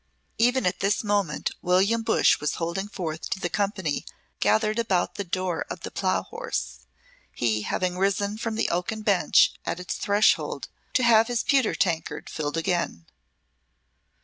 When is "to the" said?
3.29-3.51